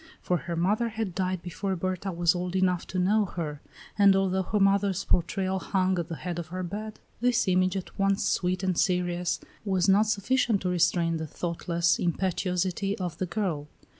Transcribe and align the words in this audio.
For 0.19 0.37
her 0.37 0.55
mother 0.55 0.89
had 0.89 1.13
died 1.13 1.43
before 1.43 1.75
Berta 1.75 2.11
was 2.11 2.33
old 2.33 2.55
enough 2.55 2.87
to 2.87 2.97
know 2.97 3.25
her; 3.25 3.61
and 3.99 4.15
although 4.15 4.41
her 4.41 4.59
mother's 4.59 5.03
portrait 5.03 5.55
hung 5.59 5.99
at 5.99 6.07
the 6.07 6.15
head 6.15 6.39
of 6.39 6.47
her 6.47 6.63
bed, 6.63 6.99
this 7.19 7.47
image, 7.47 7.77
at 7.77 7.99
once 7.99 8.27
sweet 8.27 8.63
and 8.63 8.75
serious, 8.75 9.39
was 9.63 9.87
not 9.87 10.07
sufficient 10.07 10.63
to 10.63 10.69
restrain 10.69 11.17
the 11.17 11.27
thoughtless 11.27 11.99
impetuosity 11.99 12.97
of 12.97 13.19
the 13.19 13.27
girl. 13.27 13.67